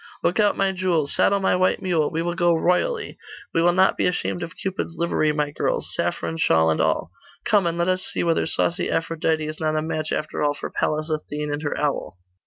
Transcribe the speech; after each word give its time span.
Lookout 0.23 0.57
my 0.57 0.71
jewels! 0.71 1.15
Saddle 1.15 1.39
my 1.39 1.55
white 1.55 1.79
mule! 1.79 2.09
We 2.09 2.23
will 2.23 2.33
go 2.33 2.55
royally. 2.55 3.19
We 3.53 3.61
will 3.61 3.71
not 3.71 3.97
be 3.97 4.07
ashamed 4.07 4.41
of 4.41 4.57
Cupid's 4.57 4.95
livery, 4.97 5.31
my 5.31 5.51
girls 5.51 5.93
saffron 5.93 6.37
shawl 6.37 6.71
and 6.71 6.81
all! 6.81 7.11
Come, 7.45 7.67
and 7.67 7.77
let 7.77 7.87
us 7.87 8.03
see 8.03 8.23
whether 8.23 8.47
saucy 8.47 8.89
Aphrodite 8.89 9.45
is 9.45 9.59
not 9.59 9.75
a 9.75 9.81
match 9.83 10.11
after 10.11 10.41
all 10.41 10.55
for 10.55 10.71
Pallas 10.71 11.11
Athene 11.11 11.53
and 11.53 11.61
her 11.61 11.77
owl! 11.77 12.17